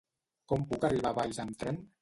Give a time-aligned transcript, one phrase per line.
[0.51, 1.83] Com puc arribar a Valls amb tren?